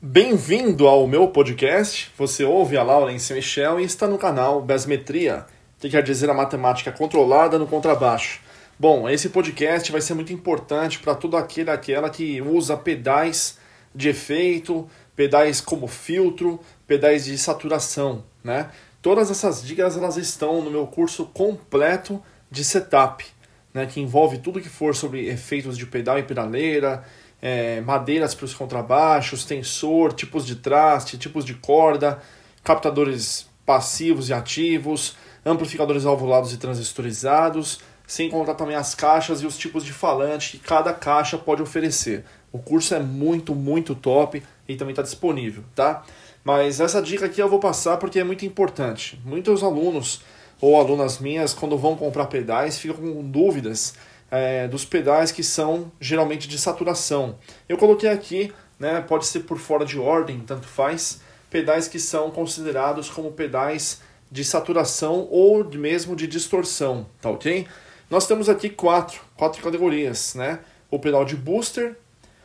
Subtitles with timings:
[0.00, 2.12] Bem-vindo ao meu podcast.
[2.18, 5.46] Você ouve a Laurence Michel e está no canal Besmetria,
[5.80, 8.42] que quer dizer a matemática controlada no contrabaixo.
[8.78, 13.58] Bom, esse podcast vai ser muito importante para todo aquele aquela que usa pedais
[13.94, 14.86] de efeito,
[15.16, 18.68] pedais como filtro, pedais de saturação, né?
[19.00, 23.24] Todas essas dicas elas estão no meu curso completo de setup,
[23.72, 27.02] né, que envolve tudo que for sobre efeitos de pedal e pedaleira,
[27.40, 32.20] é, madeiras para os contrabaixos, tensor, tipos de traste, tipos de corda,
[32.64, 39.58] captadores passivos e ativos, amplificadores valvulados e transistorizados, sem contar também as caixas e os
[39.58, 42.24] tipos de falante que cada caixa pode oferecer.
[42.52, 46.04] O curso é muito, muito top e também está disponível, tá?
[46.44, 49.20] Mas essa dica aqui eu vou passar porque é muito importante.
[49.24, 50.22] Muitos alunos
[50.60, 53.94] ou alunas minhas, quando vão comprar pedais, ficam com dúvidas
[54.30, 57.38] é, dos pedais que são geralmente de saturação.
[57.68, 62.30] Eu coloquei aqui, né, pode ser por fora de ordem, tanto faz, pedais que são
[62.30, 67.66] considerados como pedais de saturação ou mesmo de distorção, tá ok?
[68.10, 70.60] Nós temos aqui quatro, quatro categorias, né?
[70.90, 71.96] O pedal de booster,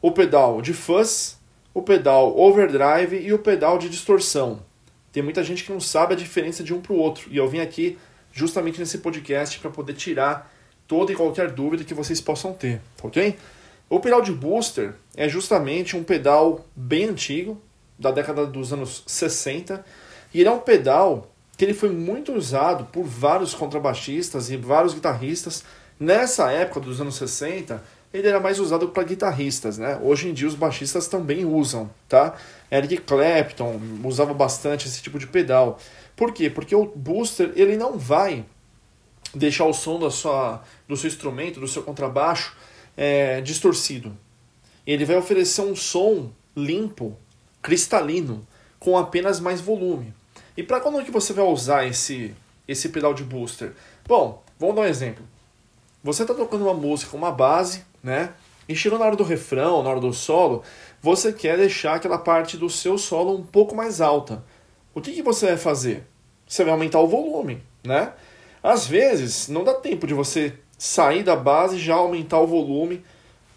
[0.00, 1.38] o pedal de fuzz,
[1.74, 4.60] o pedal overdrive e o pedal de distorção.
[5.10, 7.48] Tem muita gente que não sabe a diferença de um para o outro e eu
[7.48, 7.98] vim aqui
[8.32, 10.51] justamente nesse podcast para poder tirar
[10.92, 13.34] toda e qualquer dúvida que vocês possam ter, ok?
[13.88, 17.58] O pedal de booster é justamente um pedal bem antigo,
[17.98, 19.82] da década dos anos 60,
[20.34, 24.92] e ele é um pedal que ele foi muito usado por vários contrabaixistas e vários
[24.92, 25.64] guitarristas.
[25.98, 29.98] Nessa época dos anos 60, ele era mais usado para guitarristas, né?
[30.02, 32.34] Hoje em dia os baixistas também usam, tá?
[32.70, 35.78] Eric Clapton usava bastante esse tipo de pedal.
[36.14, 36.50] Por quê?
[36.50, 38.44] Porque o booster ele não vai
[39.34, 42.56] deixar o som da sua, do seu instrumento, do seu contrabaixo,
[42.96, 44.16] é, distorcido.
[44.86, 47.16] Ele vai oferecer um som limpo,
[47.60, 48.46] cristalino,
[48.78, 50.12] com apenas mais volume.
[50.56, 52.34] E para quando que você vai usar esse,
[52.66, 53.72] esse pedal de booster?
[54.06, 55.24] Bom, vamos dar um exemplo.
[56.02, 58.32] Você está tocando uma música uma base, né?
[58.68, 60.62] E chegou na hora do refrão, na hora do solo,
[61.00, 64.44] você quer deixar aquela parte do seu solo um pouco mais alta.
[64.94, 66.06] O que, que você vai fazer?
[66.46, 68.12] Você vai aumentar o volume, né?
[68.62, 73.02] Às vezes, não dá tempo de você sair da base e já aumentar o volume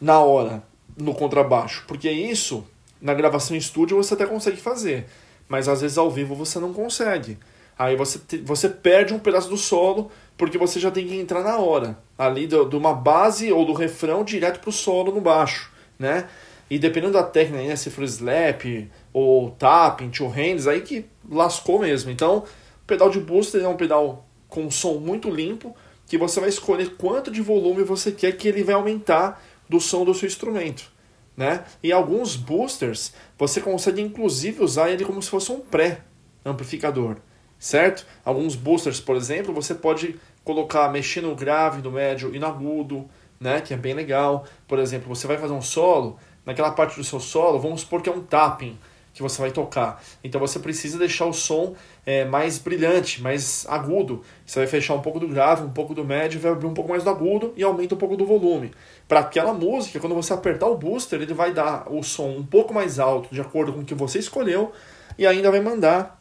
[0.00, 0.62] na hora,
[0.96, 1.84] no contrabaixo.
[1.86, 2.66] Porque isso,
[3.00, 5.06] na gravação em estúdio, você até consegue fazer.
[5.48, 7.38] Mas às vezes ao vivo você não consegue.
[7.78, 11.58] Aí você, você perde um pedaço do solo porque você já tem que entrar na
[11.58, 11.98] hora.
[12.16, 16.28] Ali de uma base ou do refrão direto para o solo no baixo, né?
[16.70, 18.64] E dependendo da técnica, né, se for slap
[19.12, 22.10] ou tapping, two hands, aí que lascou mesmo.
[22.10, 25.74] Então, o pedal de booster é um pedal com um som muito limpo,
[26.06, 30.04] que você vai escolher quanto de volume você quer que ele vai aumentar do som
[30.04, 30.92] do seu instrumento.
[31.36, 31.64] Né?
[31.82, 37.16] E alguns boosters você consegue inclusive usar ele como se fosse um pré-amplificador,
[37.58, 38.06] certo?
[38.24, 40.14] Alguns boosters, por exemplo, você pode
[40.44, 43.10] colocar, mexer no grave, no médio e no agudo,
[43.40, 43.60] né?
[43.60, 44.46] Que é bem legal.
[44.68, 46.16] Por exemplo, você vai fazer um solo,
[46.46, 48.78] naquela parte do seu solo, vamos supor que é um tapping
[49.14, 50.02] que você vai tocar.
[50.22, 54.22] Então você precisa deixar o som é, mais brilhante, mais agudo.
[54.44, 56.90] Você vai fechar um pouco do grave, um pouco do médio, vai abrir um pouco
[56.90, 58.72] mais do agudo e aumenta um pouco do volume.
[59.06, 62.74] Para aquela música, quando você apertar o booster, ele vai dar o som um pouco
[62.74, 64.72] mais alto, de acordo com o que você escolheu,
[65.16, 66.20] e ainda vai mandar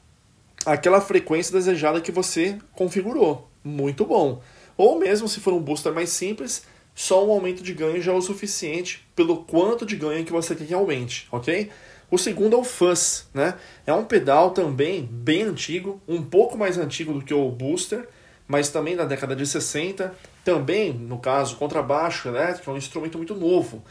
[0.66, 3.50] aquela frequência desejada que você configurou.
[3.64, 4.40] Muito bom.
[4.78, 6.66] Ou mesmo se for um booster mais simples,
[6.96, 10.56] só um aumento de ganho já é o suficiente pelo quanto de ganho que você
[10.56, 11.70] quer que aumente, ok?
[12.14, 13.56] O segundo é o Fuzz, né?
[13.88, 18.08] É um pedal também bem antigo, um pouco mais antigo do que o Booster,
[18.48, 20.14] mas também da década de 60.
[20.46, 23.84] Também, no caso, contrabaixo elétrico é um instrumento muito novo.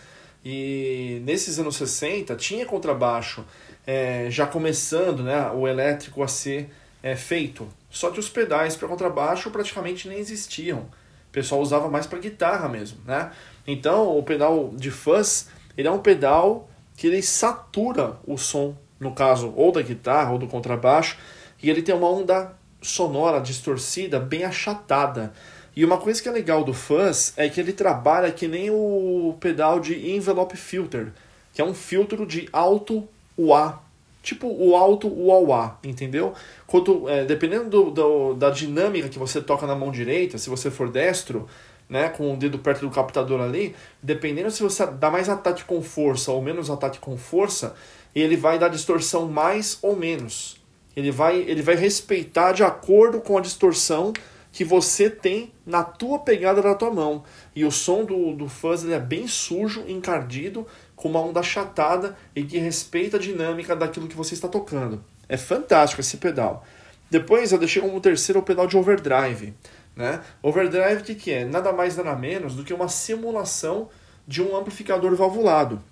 [0.45, 3.45] E nesses anos 60 tinha contrabaixo
[3.85, 6.71] é, já começando né, o elétrico a ser
[7.03, 7.67] é, feito.
[7.91, 10.83] Só que os pedais para contrabaixo praticamente nem existiam.
[11.29, 13.33] O pessoal usava mais para guitarra mesmo, né?
[13.67, 16.69] Então o pedal de fuzz ele é um pedal
[17.03, 21.19] que ele satura o som, no caso, ou da guitarra ou do contrabaixo,
[21.61, 25.33] e ele tem uma onda sonora distorcida, bem achatada.
[25.75, 29.37] E uma coisa que é legal do Fuzz é que ele trabalha que nem o
[29.41, 31.09] pedal de envelope filter,
[31.53, 33.81] que é um filtro de alto UA,
[34.23, 36.33] tipo o alto UAUA, entendeu?
[36.69, 40.71] Quanto, é, dependendo do, do, da dinâmica que você toca na mão direita, se você
[40.71, 41.49] for destro,
[41.93, 45.83] né, com o dedo perto do captador ali, dependendo se você dá mais ataque com
[45.83, 47.75] força ou menos ataque com força,
[48.15, 50.59] ele vai dar distorção mais ou menos.
[50.97, 54.15] Ele vai, ele vai respeitar de acordo com a distorção
[54.51, 57.25] que você tem na tua pegada da tua mão.
[57.55, 60.67] E o som do, do fuzz é bem sujo, encardido,
[60.97, 65.05] com uma onda achatada e que respeita a dinâmica daquilo que você está tocando.
[65.29, 66.65] É fantástico esse pedal.
[67.11, 69.53] Depois eu deixei como terceiro o pedal de overdrive.
[69.95, 70.21] Né?
[70.43, 71.45] Overdrive o que, que é?
[71.45, 73.89] Nada mais nada menos do que uma simulação
[74.27, 75.83] de um amplificador valvulado.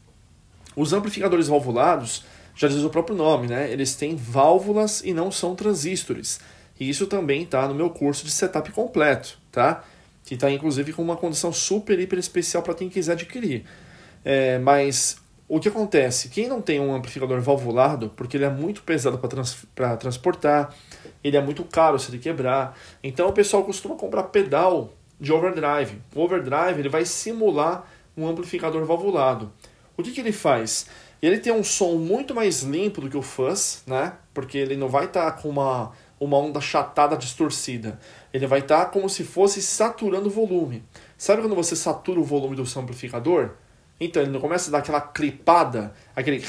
[0.74, 2.24] Os amplificadores valvulados,
[2.54, 3.70] já diz o próprio nome, né?
[3.70, 6.40] eles têm válvulas e não são transistores.
[6.78, 9.84] E isso também está no meu curso de setup completo, tá?
[10.24, 13.64] Que está inclusive com uma condição super, hiper especial para quem quiser adquirir.
[14.24, 15.18] É, mas
[15.52, 16.28] o que acontece?
[16.28, 19.66] Quem não tem um amplificador valvulado, porque ele é muito pesado para trans,
[19.98, 20.72] transportar,
[21.24, 26.00] ele é muito caro se ele quebrar, então o pessoal costuma comprar pedal de overdrive.
[26.14, 27.84] O overdrive ele vai simular
[28.16, 29.52] um amplificador valvulado.
[29.96, 30.86] O que, que ele faz?
[31.20, 34.12] Ele tem um som muito mais limpo do que o fuzz, né?
[34.32, 37.98] Porque ele não vai estar tá com uma uma onda chatada distorcida.
[38.32, 40.84] Ele vai estar tá como se fosse saturando o volume.
[41.16, 43.52] Sabe quando você satura o volume do seu amplificador?
[44.00, 46.42] Então ele não começa a dar aquela clipada, aquele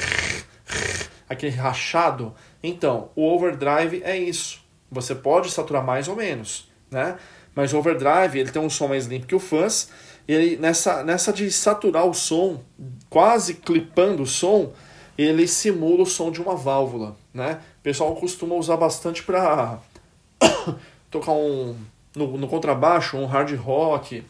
[1.28, 2.34] aquele rachado.
[2.62, 4.60] Então, o overdrive é isso.
[4.90, 7.16] Você pode saturar mais ou menos, né?
[7.54, 9.90] Mas o overdrive, ele tem um som mais limpo que o fuzz.
[10.26, 12.62] Ele nessa nessa de saturar o som,
[13.10, 14.72] quase clipando o som,
[15.18, 17.60] ele simula o som de uma válvula, né?
[17.80, 19.78] O pessoal costuma usar bastante para
[21.10, 21.76] tocar um
[22.14, 24.22] no, no, contrabaixo, um hard rock,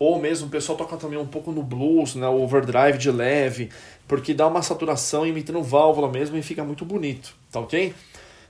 [0.00, 3.68] ou mesmo o pessoal toca também um pouco no blues, né, o overdrive de leve,
[4.08, 7.94] porque dá uma saturação imitando válvula mesmo e fica muito bonito, tá ok?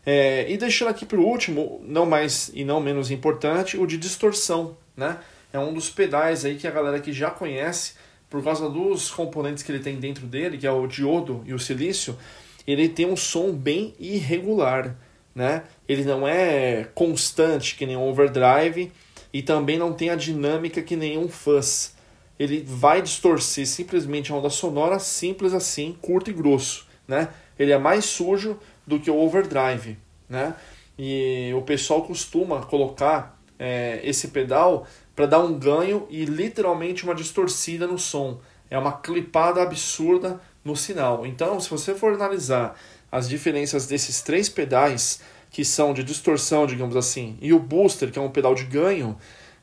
[0.06, 3.98] É, e deixando aqui para o último, não mais e não menos importante, o de
[3.98, 5.18] distorção, né?
[5.52, 7.94] É um dos pedais aí que a galera que já conhece
[8.30, 11.58] por causa dos componentes que ele tem dentro dele, que é o diodo e o
[11.58, 12.16] silício,
[12.64, 14.96] ele tem um som bem irregular,
[15.34, 15.64] né?
[15.88, 18.92] Ele não é constante que nem um overdrive
[19.32, 21.94] e também não tem a dinâmica que nenhum fuzz.
[22.38, 27.28] Ele vai distorcer simplesmente a onda sonora simples assim, curto e grosso, né?
[27.58, 29.98] Ele é mais sujo do que o overdrive,
[30.28, 30.54] né?
[30.98, 37.14] E o pessoal costuma colocar é, esse pedal para dar um ganho e literalmente uma
[37.14, 38.40] distorcida no som.
[38.70, 41.26] É uma clipada absurda no sinal.
[41.26, 42.78] Então, se você for analisar
[43.10, 48.18] as diferenças desses três pedais, que são de distorção, digamos assim, e o booster, que
[48.18, 49.18] é um pedal de ganho,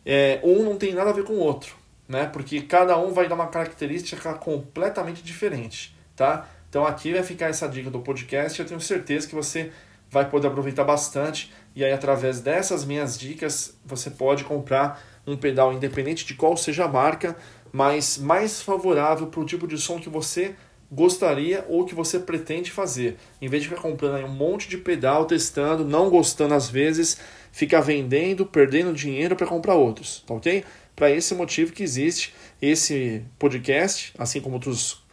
[0.06, 1.76] é, um não tem nada a ver com o outro,
[2.08, 2.26] né?
[2.28, 6.48] Porque cada um vai dar uma característica completamente diferente, tá?
[6.70, 9.72] Então aqui vai ficar essa dica do podcast, eu tenho certeza que você
[10.10, 15.74] vai poder aproveitar bastante e aí através dessas minhas dicas você pode comprar um pedal
[15.74, 17.36] independente de qual seja a marca,
[17.72, 20.56] mas mais favorável para o tipo de som que você
[20.92, 23.18] gostaria ou que você pretende fazer.
[23.42, 27.18] Em vez de ficar comprando um monte de pedal, testando, não gostando às vezes,
[27.52, 30.64] ficar vendendo, perdendo dinheiro para comprar outros, tá ok?
[30.96, 35.04] Para esse motivo que existe esse podcast, assim como outros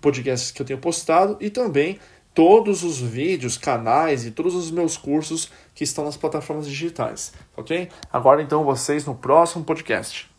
[0.00, 1.98] podcasts que eu tenho postado e também
[2.34, 7.88] todos os vídeos, canais e todos os meus cursos que estão nas plataformas digitais, ok?
[8.12, 10.31] Agora então vocês no próximo podcast.